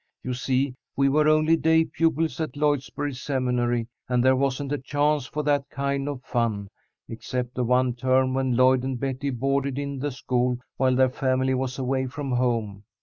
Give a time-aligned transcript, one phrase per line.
[0.23, 5.27] You see we were only day pupils at Lloydsboro Seminary, and there wasn't a chance
[5.27, 6.69] for that kind of fun,
[7.07, 11.53] except the one term when Lloyd and Betty boarded in the school while their family
[11.53, 12.83] was away from home.